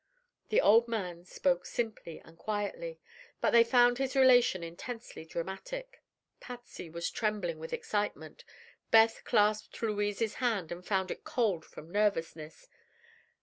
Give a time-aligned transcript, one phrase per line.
[0.49, 2.99] The old man spoke simply and quietly,
[3.39, 6.01] but they found his relation intensely dramatic.
[6.39, 8.43] Patsy was trembling with excitement.
[8.89, 12.67] Beth clasped Louise's hand and found it cold from nervousness.